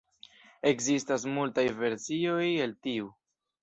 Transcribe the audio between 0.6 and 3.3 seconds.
Ekzistas multaj versioj el tiu.